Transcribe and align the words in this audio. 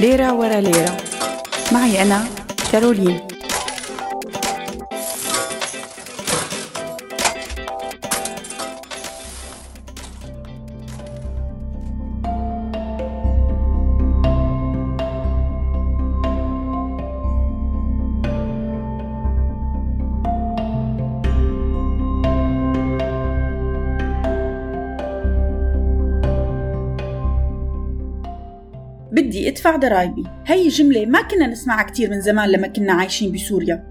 ليرة 0.00 0.32
ورا 0.32 0.60
ليرة. 0.60 0.96
معي 1.72 2.02
أنا 2.02 2.24
كارولين. 2.72 3.29
بدي 29.30 29.48
ادفع 29.48 29.76
ضرايبي 29.76 30.24
هي 30.46 30.68
جملة 30.68 31.06
ما 31.06 31.22
كنا 31.22 31.46
نسمعها 31.46 31.82
كتير 31.82 32.10
من 32.10 32.20
زمان 32.20 32.48
لما 32.48 32.66
كنا 32.66 32.92
عايشين 32.92 33.32
بسوريا. 33.32 33.84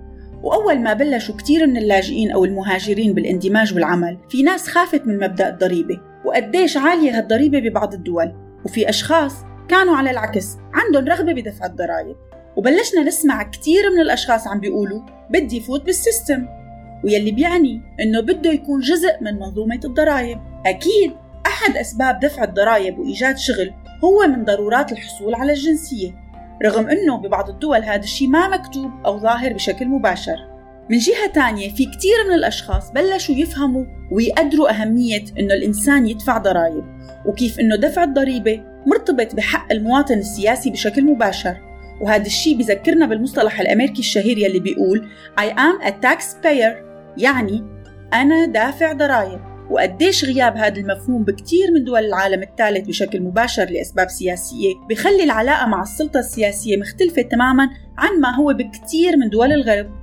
وأول 0.44 0.80
ما 0.80 0.94
بلشوا 0.94 1.36
كتير 1.36 1.68
من 1.68 1.78
اللاجئين 1.78 2.32
أو 2.32 2.46
المهاجرين 2.46 3.14
بالاندماج 3.14 3.74
والعمل 3.74 4.18
في 4.30 4.44
ناس 4.44 4.68
خافت 4.68 5.08
من 5.08 5.18
مبدأ 5.18 5.50
الضريبة. 5.50 6.00
وقديش 6.26 6.78
عالية 6.78 7.18
هالضريبة 7.18 7.60
ببعض 7.60 7.94
الدول. 7.94 8.34
وفي 8.66 8.90
أشخاص 8.90 9.34
كانوا 9.70 9.96
على 9.96 10.12
العكس 10.12 10.58
عندهم 10.74 11.06
رغبة 11.06 11.34
بدفع 11.34 11.66
الضرائب. 11.66 12.16
وبلشنا 12.56 13.04
نسمع 13.04 13.44
كتير 13.44 13.90
من 13.96 14.02
الأشخاص 14.02 14.48
عم 14.48 14.60
بيقولوا 14.60 15.02
بدي 15.30 15.60
فوت 15.60 15.86
بالسيستم. 15.86 16.46
ويلي 17.04 17.32
بيعني 17.32 17.82
إنه 18.02 18.22
بده 18.22 18.52
يكون 18.52 18.80
جزء 18.80 19.14
من 19.22 19.34
منظومة 19.34 19.80
الضرائب. 19.86 20.40
أكيد 20.66 21.12
أحد 21.46 21.78
أسباب 21.78 22.20
دفع 22.20 22.44
الضرائب 22.44 23.00
وإيجاد 23.00 23.38
شغل 23.38 23.74
هو 24.04 24.28
من 24.28 24.46
ضرورات 24.46 24.92
الحصول 24.92 25.36
على 25.36 25.54
الجنسية 25.54 26.12
رغم 26.66 26.90
أنه 26.90 27.18
ببعض 27.18 27.50
الدول 27.50 27.84
هذا 27.84 28.04
الشيء 28.04 28.28
ما 28.28 28.48
مكتوب 28.48 28.92
أو 29.06 29.20
ظاهر 29.20 29.54
بشكل 29.54 29.88
مباشر. 29.88 30.48
من 30.90 30.98
جهة 30.98 31.28
تانية 31.34 31.70
في 31.70 31.86
كتير 31.86 32.16
من 32.28 32.34
الأشخاص 32.34 32.92
بلشوا 32.92 33.36
يفهموا 33.36 33.86
ويقدروا 34.12 34.70
أهمية 34.70 35.24
أنه 35.40 35.54
الإنسان 35.54 36.08
يدفع 36.08 36.38
ضرائب 36.38 36.84
وكيف 37.26 37.60
أنه 37.60 37.76
دفع 37.76 38.04
الضريبة 38.04 38.64
مرتبط 38.86 39.36
بحق 39.36 39.72
المواطن 39.72 40.18
السياسي 40.18 40.70
بشكل 40.70 41.06
مباشر. 41.06 41.58
وهذا 42.02 42.26
الشيء 42.26 42.58
بذكرنا 42.58 43.06
بالمصطلح 43.06 43.60
الأمريكي 43.60 44.00
الشهير 44.00 44.38
يلي 44.38 44.60
بيقول 44.60 45.08
I 45.40 45.44
am 45.44 45.88
a 45.88 45.92
taxpayer. 45.92 46.76
يعني 47.18 47.64
أنا 48.14 48.46
دافع 48.46 48.94
ضرائب. 48.94 49.49
وقديش 49.70 50.26
غياب 50.26 50.58
هذا 50.58 50.80
المفهوم 50.80 51.24
بكتير 51.24 51.72
من 51.74 51.84
دول 51.84 52.06
العالم 52.06 52.44
الثالث 52.44 52.88
بشكل 52.88 53.22
مباشر 53.22 53.70
لأسباب 53.70 54.10
سياسية 54.10 54.74
بخلي 54.90 55.24
العلاقة 55.24 55.68
مع 55.68 55.82
السلطة 55.82 56.20
السياسية 56.20 56.78
مختلفة 56.78 57.22
تماما 57.22 57.70
عن 57.98 58.20
ما 58.20 58.36
هو 58.36 58.54
بكتير 58.54 59.18
من 59.18 59.30
دول 59.30 59.52
الغرب. 59.52 60.00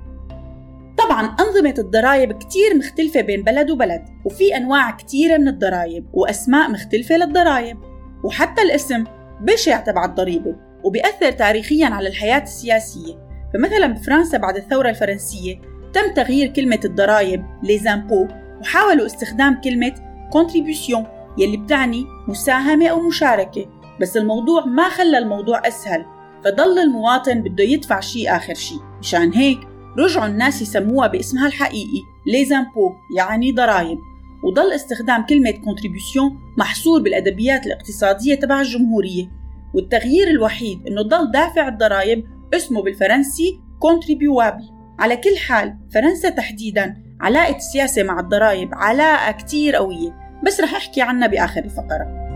طبعا 0.98 1.36
أنظمة 1.40 1.74
الضرائب 1.78 2.32
كتير 2.32 2.76
مختلفة 2.76 3.20
بين 3.20 3.42
بلد 3.42 3.70
وبلد 3.70 4.04
وفي 4.24 4.56
أنواع 4.56 4.90
كتيرة 4.90 5.36
من 5.36 5.48
الضرائب 5.48 6.06
وأسماء 6.12 6.70
مختلفة 6.70 7.16
للضرائب 7.16 7.78
وحتى 8.24 8.62
الاسم 8.62 9.04
بشع 9.40 9.80
تبع 9.80 10.04
الضريبة 10.04 10.56
وبيأثر 10.84 11.30
تاريخيا 11.30 11.86
على 11.86 12.08
الحياة 12.08 12.42
السياسية. 12.42 13.26
فمثلا 13.54 13.86
بفرنسا 13.86 14.38
بعد 14.38 14.56
الثورة 14.56 14.88
الفرنسية 14.88 15.60
تم 15.92 16.14
تغيير 16.14 16.46
كلمة 16.48 16.80
الضرائب 16.84 17.44
ليزامبو 17.62 18.28
وحاولوا 18.60 19.06
استخدام 19.06 19.60
كلمة 19.60 19.94
contribution 20.36 21.04
يلي 21.38 21.56
بتعني 21.56 22.04
مساهمة 22.28 22.86
أو 22.86 23.00
مشاركة. 23.00 23.66
بس 24.00 24.16
الموضوع 24.16 24.64
ما 24.64 24.88
خلى 24.88 25.18
الموضوع 25.18 25.68
أسهل 25.68 26.04
فضل 26.44 26.78
المواطن 26.78 27.42
بده 27.42 27.64
يدفع 27.64 28.00
شيء 28.00 28.36
آخر 28.36 28.54
شيء 28.54 28.78
مشان 29.00 29.32
هيك 29.32 29.58
رجعوا 29.98 30.26
الناس 30.26 30.62
يسموها 30.62 31.06
باسمها 31.06 31.46
الحقيقي 31.46 32.00
ليزامبو 32.26 32.92
يعني 33.16 33.52
ضرائب. 33.52 33.98
وضل 34.44 34.72
استخدام 34.72 35.26
كلمة 35.26 35.50
contribution 35.50 36.58
محصور 36.58 37.02
بالأدبيات 37.02 37.66
الاقتصادية 37.66 38.34
تبع 38.34 38.60
الجمهورية. 38.60 39.30
والتغيير 39.74 40.28
الوحيد 40.28 40.86
إنه 40.86 41.02
ضل 41.02 41.30
دافع 41.30 41.68
الضرائب 41.68 42.24
اسمه 42.54 42.82
بالفرنسي 42.82 43.60
contribuable. 43.84 44.76
على 44.98 45.16
كل 45.16 45.36
حال 45.36 45.76
فرنسا 45.94 46.28
تحديدا 46.28 47.05
علاقة 47.20 47.56
السياسة 47.56 48.02
مع 48.02 48.20
الضرائب 48.20 48.68
علاقة 48.72 49.32
كتير 49.32 49.76
قوية 49.76 50.38
بس 50.46 50.60
رح 50.60 50.74
أحكي 50.74 51.02
عنها 51.02 51.26
بآخر 51.26 51.64
الفقرة. 51.64 52.26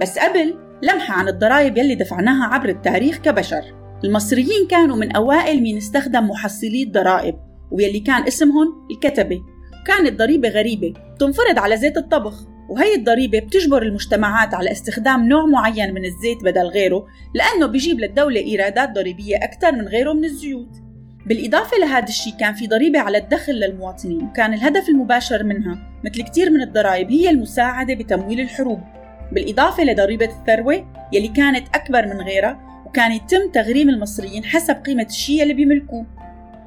بس 0.00 0.18
قبل 0.18 0.58
لمحة 0.82 1.14
عن 1.14 1.28
الضرائب 1.28 1.78
يلي 1.78 1.94
دفعناها 1.94 2.54
عبر 2.54 2.68
التاريخ 2.68 3.18
كبشر. 3.18 3.62
المصريين 4.04 4.66
كانوا 4.70 4.96
من 4.96 5.16
أوائل 5.16 5.62
مين 5.62 5.76
استخدم 5.76 6.30
محصلي 6.30 6.82
الضرائب 6.82 7.34
ويلي 7.70 8.00
كان 8.00 8.26
اسمهم 8.26 8.86
الكتبة. 8.90 9.42
كانت 9.86 10.18
ضريبة 10.18 10.48
غريبة 10.48 10.94
تنفرض 11.18 11.58
على 11.58 11.76
زيت 11.76 11.96
الطبخ 11.96 12.46
وهي 12.68 12.94
الضريبة 12.94 13.38
بتجبر 13.38 13.82
المجتمعات 13.82 14.54
على 14.54 14.72
استخدام 14.72 15.28
نوع 15.28 15.46
معين 15.46 15.94
من 15.94 16.04
الزيت 16.04 16.44
بدل 16.44 16.66
غيره 16.66 17.06
لأنه 17.34 17.66
بيجيب 17.66 18.00
للدولة 18.00 18.40
إيرادات 18.40 18.90
ضريبية 18.90 19.36
أكثر 19.36 19.72
من 19.72 19.88
غيره 19.88 20.12
من 20.12 20.24
الزيوت. 20.24 20.68
بالإضافة 21.26 21.76
لهذا 21.78 22.08
الشيء 22.08 22.32
كان 22.40 22.54
في 22.54 22.66
ضريبة 22.66 22.98
على 22.98 23.18
الدخل 23.18 23.52
للمواطنين 23.52 24.22
وكان 24.22 24.54
الهدف 24.54 24.88
المباشر 24.88 25.42
منها 25.44 26.00
مثل 26.04 26.22
كثير 26.22 26.50
من 26.50 26.62
الضرائب 26.62 27.10
هي 27.10 27.30
المساعدة 27.30 27.94
بتمويل 27.94 28.40
الحروب. 28.40 28.80
بالإضافة 29.32 29.84
لضريبة 29.84 30.26
الثروة 30.26 30.86
يلي 31.12 31.28
كانت 31.28 31.66
أكبر 31.74 32.06
من 32.06 32.20
غيرها 32.20 32.82
وكان 32.86 33.12
يتم 33.12 33.50
تغريم 33.52 33.88
المصريين 33.88 34.44
حسب 34.44 34.74
قيمة 34.74 35.06
الشيء 35.06 35.42
اللي 35.42 35.54
بيملكوه. 35.54 36.06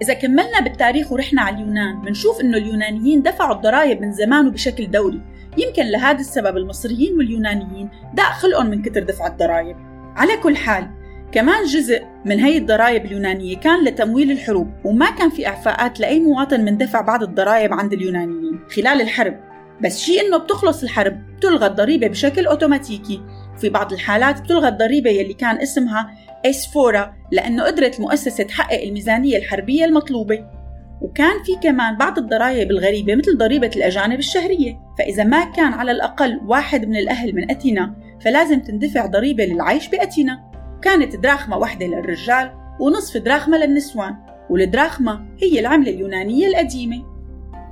إذا 0.02 0.14
كملنا 0.14 0.60
بالتاريخ 0.64 1.12
ورحنا 1.12 1.42
على 1.42 1.56
اليونان 1.56 2.02
بنشوف 2.02 2.42
إنه 2.42 2.58
اليونانيين 2.58 3.22
دفعوا 3.22 3.56
الضرائب 3.56 4.02
من 4.02 4.12
زمان 4.12 4.48
وبشكل 4.48 4.92
دوري. 4.92 5.22
يمكن 5.58 5.86
لهذا 5.86 6.20
السبب 6.20 6.58
المصريين 6.58 7.18
واليونانيين 7.18 7.90
داق 8.14 8.32
خلقهم 8.32 8.66
من 8.66 8.82
كتر 8.82 9.04
دفع 9.04 9.28
الضرائب. 9.28 9.76
على 10.16 10.38
كل 10.38 10.56
حال 10.56 10.90
كمان 11.32 11.66
جزء 11.66 12.04
من 12.26 12.40
هي 12.40 12.58
الضرائب 12.58 13.06
اليونانية 13.06 13.58
كان 13.58 13.84
لتمويل 13.84 14.32
الحروب 14.32 14.72
وما 14.84 15.10
كان 15.10 15.30
في 15.30 15.48
إعفاءات 15.48 16.00
لأي 16.00 16.20
مواطن 16.20 16.66
من 16.66 16.78
دفع 16.78 17.02
بعض 17.02 17.24
الضرائب 17.24 17.74
عند 17.74 17.94
اليونانيين 17.94 18.60
خلال 18.76 19.02
الحرب. 19.02 19.40
بس 19.84 20.00
شيء 20.00 20.28
إنه 20.28 20.38
بتخلص 20.38 20.84
الحرب 20.84 21.36
بتلغى 21.38 21.68
الضريبة 21.68 22.08
بشكل 22.08 22.46
أوتوماتيكي. 22.46 23.22
في 23.58 23.70
بعض 23.70 23.94
الحالات 23.94 24.42
بتلغى 24.42 24.68
الضريبة 24.68 25.10
يلي 25.10 25.34
كان 25.34 25.58
اسمها 25.58 26.10
إسفورا 26.46 27.14
لأنه 27.32 27.64
قدرت 27.64 28.00
المؤسسة 28.00 28.44
تحقق 28.44 28.82
الميزانية 28.82 29.38
الحربية 29.38 29.86
المطلوبة. 29.86 30.46
وكان 31.02 31.44
في 31.44 31.56
كمان 31.64 31.98
بعض 31.98 32.18
الضرائب 32.18 32.72
الغريبة 32.72 33.16
مثل 33.16 33.38
ضريبة 33.38 33.72
الأجانب 33.76 34.20
الشهرية. 34.20 34.80
فإذا 35.00 35.24
ما 35.24 35.44
كان 35.44 35.74
على 35.74 35.92
الأقل 35.92 36.42
واحد 36.46 36.86
من 36.86 36.96
الأهل 36.96 37.36
من 37.36 37.52
أثينا 37.52 37.96
فلازم 38.22 38.60
تندفع 38.60 39.06
ضريبة 39.06 39.46
للعيش 39.46 39.88
بأثينا 39.88 40.52
كانت 40.82 41.16
دراخمة 41.16 41.58
واحدة 41.58 41.86
للرجال 41.86 42.52
ونصف 42.80 43.18
دراخمة 43.18 43.58
للنسوان 43.58 44.16
والدراخمة 44.50 45.26
هي 45.42 45.60
العملة 45.60 45.90
اليونانية 45.90 46.48
القديمة. 46.48 46.96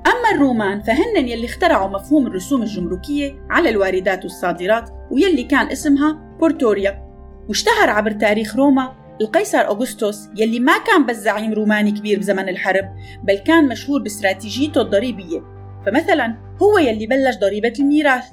أما 0.07 0.35
الرومان 0.35 0.81
فهن 0.81 1.27
يلي 1.27 1.45
اخترعوا 1.45 1.89
مفهوم 1.89 2.27
الرسوم 2.27 2.61
الجمركية 2.61 3.45
على 3.49 3.69
الواردات 3.69 4.23
والصادرات 4.23 4.89
ويلي 5.11 5.43
كان 5.43 5.67
اسمها 5.71 6.35
بورتوريا. 6.39 7.06
واشتهر 7.47 7.89
عبر 7.89 8.11
تاريخ 8.11 8.55
روما 8.55 8.95
القيصر 9.21 9.57
أغسطس 9.57 10.29
يلي 10.35 10.59
ما 10.59 10.77
كان 10.77 11.05
بس 11.05 11.15
زعيم 11.15 11.53
روماني 11.53 11.91
كبير 11.91 12.19
بزمن 12.19 12.49
الحرب 12.49 12.85
بل 13.23 13.37
كان 13.37 13.67
مشهور 13.67 14.01
باستراتيجيته 14.01 14.81
الضريبية. 14.81 15.41
فمثلا 15.85 16.35
هو 16.61 16.77
يلي 16.77 17.07
بلش 17.07 17.35
ضريبة 17.37 17.73
الميراث 17.79 18.23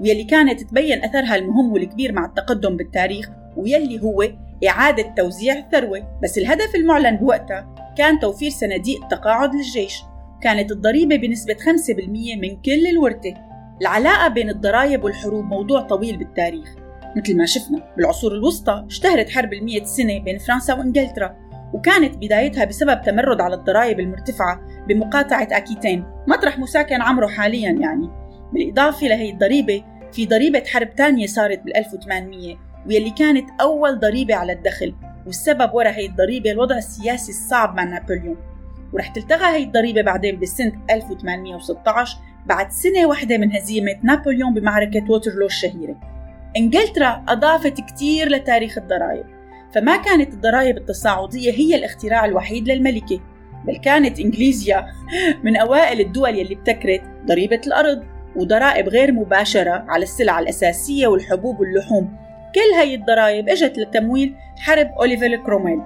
ويلي 0.00 0.24
كانت 0.24 0.62
تبين 0.62 1.04
أثرها 1.04 1.36
المهم 1.36 1.72
والكبير 1.72 2.12
مع 2.12 2.24
التقدم 2.24 2.76
بالتاريخ 2.76 3.30
ويلي 3.56 4.02
هو 4.02 4.28
إعادة 4.68 5.14
توزيع 5.16 5.58
الثروة. 5.58 6.18
بس 6.22 6.38
الهدف 6.38 6.74
المعلن 6.74 7.16
بوقتها 7.16 7.74
كان 7.98 8.18
توفير 8.18 8.50
صناديق 8.50 9.08
تقاعد 9.08 9.54
للجيش. 9.54 10.02
كانت 10.42 10.72
الضريبة 10.72 11.16
بنسبة 11.16 11.54
5% 11.54 12.36
من 12.36 12.62
كل 12.62 12.86
الورثة. 12.86 13.34
العلاقة 13.80 14.28
بين 14.28 14.50
الضرائب 14.50 15.04
والحروب 15.04 15.44
موضوع 15.44 15.80
طويل 15.80 16.16
بالتاريخ. 16.16 16.87
مثل 17.16 17.36
ما 17.36 17.46
شفنا 17.46 17.94
بالعصور 17.96 18.32
الوسطى 18.32 18.84
اشتهرت 18.86 19.30
حرب 19.30 19.52
المية 19.52 19.84
سنة 19.84 20.18
بين 20.18 20.38
فرنسا 20.38 20.74
وإنجلترا 20.74 21.36
وكانت 21.74 22.16
بدايتها 22.16 22.64
بسبب 22.64 23.02
تمرد 23.02 23.40
على 23.40 23.54
الضرائب 23.54 24.00
المرتفعة 24.00 24.60
بمقاطعة 24.88 25.48
أكيتين. 25.52 26.04
مطرح 26.26 26.58
مساكن 26.58 27.02
عمره 27.02 27.26
حاليا 27.26 27.70
يعني. 27.70 28.10
بالإضافة 28.52 29.06
لهي 29.06 29.30
الضريبة 29.30 29.84
في 30.12 30.26
ضريبة 30.26 30.62
حرب 30.66 30.94
تانية 30.94 31.26
صارت 31.26 31.62
بال 31.62 31.76
1800 31.76 32.56
ويلي 32.86 33.10
كانت 33.10 33.50
أول 33.60 33.98
ضريبة 33.98 34.34
على 34.34 34.52
الدخل 34.52 34.94
والسبب 35.26 35.74
وراء 35.74 35.92
هي 35.92 36.06
الضريبة 36.06 36.50
الوضع 36.50 36.76
السياسي 36.76 37.32
الصعب 37.32 37.76
مع 37.76 37.84
نابليون. 37.84 38.36
ورح 38.92 39.08
تلتغى 39.08 39.46
هي 39.56 39.62
الضريبة 39.62 40.02
بعدين 40.02 40.40
بسنة 40.40 40.72
1816 40.90 42.18
بعد 42.46 42.70
سنة 42.70 43.06
واحدة 43.06 43.38
من 43.38 43.52
هزيمة 43.52 43.94
نابليون 44.02 44.54
بمعركة 44.54 45.10
ووترلو 45.10 45.46
الشهيرة. 45.46 46.17
إنجلترا 46.56 47.24
أضافت 47.28 47.80
كتير 47.80 48.28
لتاريخ 48.28 48.78
الضرائب 48.78 49.24
فما 49.74 49.96
كانت 49.96 50.34
الضرائب 50.34 50.76
التصاعدية 50.76 51.52
هي 51.52 51.74
الاختراع 51.74 52.24
الوحيد 52.24 52.68
للمملكة 52.68 53.20
بل 53.64 53.76
كانت 53.76 54.20
إنجلترا 54.20 54.86
من 55.44 55.56
أوائل 55.56 56.00
الدول 56.00 56.38
يلي 56.38 56.54
ابتكرت 56.54 57.02
ضريبة 57.26 57.60
الأرض 57.66 58.04
وضرائب 58.36 58.88
غير 58.88 59.12
مباشرة 59.12 59.84
على 59.88 60.02
السلع 60.02 60.38
الأساسية 60.38 61.06
والحبوب 61.06 61.60
واللحوم. 61.60 62.16
كل 62.54 62.78
هاي 62.78 62.94
الضرائب 62.94 63.48
إجت 63.48 63.78
لتمويل 63.78 64.34
حرب 64.58 64.86
أوليفر 64.86 65.36
كرومويل 65.36 65.80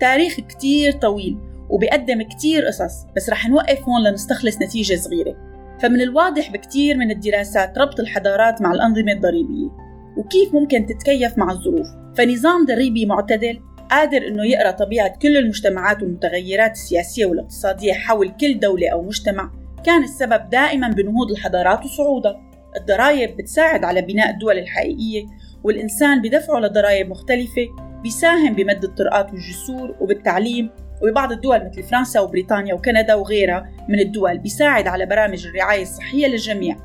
تاريخ 0.00 0.40
كتير 0.40 0.92
طويل 0.92 1.38
وبيقدم 1.70 2.22
كتير 2.22 2.66
قصص 2.66 3.06
بس 3.16 3.30
رح 3.30 3.48
نوقف 3.48 3.82
هون 3.82 4.04
لنستخلص 4.08 4.62
نتيجة 4.62 4.94
صغيرة. 4.94 5.36
فمن 5.82 6.00
الواضح 6.00 6.50
بكتير 6.50 6.96
من 6.96 7.10
الدراسات 7.10 7.78
ربط 7.78 8.00
الحضارات 8.00 8.62
مع 8.62 8.72
الأنظمة 8.72 9.12
الضريبية 9.12 9.70
وكيف 10.16 10.54
ممكن 10.54 10.86
تتكيف 10.86 11.38
مع 11.38 11.52
الظروف. 11.52 11.86
فنظام 12.16 12.66
ضريبي 12.66 13.06
معتدل 13.06 13.60
قادر 13.90 14.28
إنه 14.28 14.44
يقرأ 14.44 14.70
طبيعة 14.70 15.18
كل 15.22 15.36
المجتمعات 15.36 16.02
والمتغيرات 16.02 16.70
السياسية 16.70 17.26
والاقتصادية 17.26 17.92
حول 17.92 18.30
كل 18.40 18.58
دولة 18.58 18.88
أو 18.88 19.02
مجتمع. 19.02 19.50
كان 19.84 20.02
السبب 20.02 20.50
دائما 20.50 20.88
بنهوض 20.88 21.30
الحضارات 21.30 21.84
وصعودها. 21.84 22.40
الضرائب 22.80 23.36
بتساعد 23.36 23.84
على 23.84 24.02
بناء 24.02 24.30
الدول 24.30 24.58
الحقيقية 24.58 25.26
والإنسان 25.64 26.22
بدفعه 26.22 26.58
لضرائب 26.58 27.10
مختلفة. 27.10 27.66
بيساهم 28.04 28.54
بمد 28.54 28.84
الطرقات 28.84 29.32
والجسور 29.32 29.96
وبالتعليم 30.00 30.70
وببعض 31.02 31.32
الدول 31.32 31.64
مثل 31.64 31.82
فرنسا 31.82 32.20
وبريطانيا 32.20 32.74
وكندا 32.74 33.14
وغيرها 33.14 33.70
من 33.88 34.00
الدول 34.00 34.38
بيساعد 34.38 34.88
على 34.88 35.06
برامج 35.06 35.46
الرعاية 35.46 35.82
الصحية 35.82 36.26
للجميع. 36.26 36.76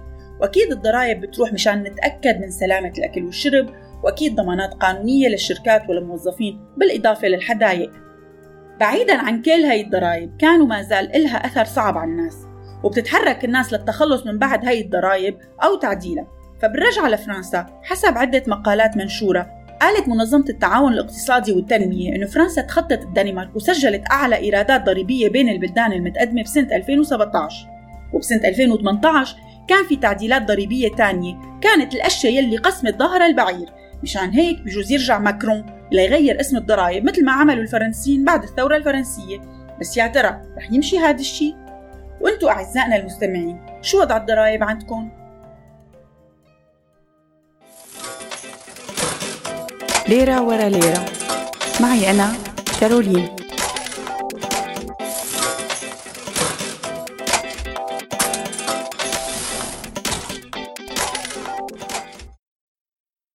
وأكيد 0.42 0.72
الضرائب 0.72 1.22
بتروح 1.22 1.54
مشان 1.54 1.84
نتأكد 1.84 2.42
من 2.42 2.50
سلامة 2.50 2.94
الأكل 2.98 3.24
والشرب 3.24 3.70
وأكيد 4.04 4.36
ضمانات 4.36 4.74
قانونية 4.74 5.28
للشركات 5.28 5.90
والموظفين 5.90 6.66
بالإضافة 6.78 7.28
للحدايق. 7.28 7.92
بعيدا 8.80 9.18
عن 9.18 9.42
كل 9.42 9.52
هاي 9.52 9.82
الضرائب 9.82 10.38
كانوا 10.38 10.68
ما 10.68 10.82
زال 10.82 11.16
إلها 11.16 11.38
أثر 11.46 11.66
صعب 11.66 11.98
على 11.98 12.12
الناس 12.12 12.38
وبتتحرك 12.84 13.46
الناس 13.46 13.74
للتخلص 13.74 14.26
من 14.26 14.38
بعد 14.40 14.66
هاي 14.66 14.82
الضرائب 14.82 15.38
أو 15.64 15.76
تعديلها. 15.76 16.28
فبالرجعة 16.62 17.10
لفرنسا 17.10 17.66
حسب 17.84 18.18
عدة 18.18 18.44
مقالات 18.48 18.98
منشورة 18.98 19.59
قالت 19.82 20.08
منظمة 20.08 20.46
التعاون 20.50 20.94
الاقتصادي 20.94 21.52
والتنمية 21.52 22.16
أن 22.16 22.26
فرنسا 22.26 22.62
تخطت 22.62 23.02
الدنمارك 23.04 23.56
وسجلت 23.56 24.04
أعلى 24.12 24.36
إيرادات 24.36 24.86
ضريبية 24.86 25.30
بين 25.30 25.50
البلدان 25.50 25.92
المتقدمة 25.92 26.44
بسنة 26.44 26.76
2017 26.76 27.68
وبسنة 28.14 28.48
2018 28.48 29.36
كان 29.68 29.86
في 29.86 29.96
تعديلات 29.96 30.42
ضريبية 30.42 30.90
تانية 30.90 31.36
كانت 31.62 31.96
الأشياء 31.96 32.34
يلي 32.34 32.58
قسمت 32.58 33.00
ظهر 33.00 33.26
البعير 33.26 33.70
مشان 34.04 34.30
هيك 34.30 34.62
بجوز 34.62 34.92
يرجع 34.92 35.20
ماكرون 35.20 35.66
ليغير 35.92 36.40
اسم 36.40 36.58
الضرائب 36.58 37.06
مثل 37.06 37.26
ما 37.26 37.32
عملوا 37.32 37.64
الفرنسيين 37.64 38.26
بعد 38.26 38.44
الثورة 38.44 38.76
الفرنسية 38.76 39.40
بس 39.82 39.98
يا 39.98 40.08
ترى 40.08 40.42
رح 40.58 40.72
يمشي 40.72 40.98
هذا 41.00 41.20
الشيء؟ 41.20 41.56
وأنتو 42.22 42.50
أعزائنا 42.50 42.96
المستمعين 42.96 43.60
شو 43.82 44.02
وضع 44.02 44.18
الضرائب 44.18 44.64
عندكم؟ 44.64 45.10
ليرة 50.10 50.42
ورا 50.42 50.70
ليرة. 50.70 51.06
معي 51.82 52.12
أنا 52.12 52.34
كارولين. 52.80 53.39